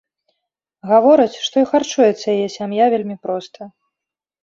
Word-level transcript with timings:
Гаворыць, 0.91 1.41
што 1.49 1.55
і 1.65 1.69
харчуецца 1.73 2.27
яе 2.37 2.47
сям'я 2.57 2.85
вельмі 2.97 3.15
проста. 3.27 3.73